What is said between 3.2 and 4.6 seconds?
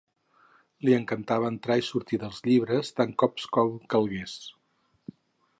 cops com calgués.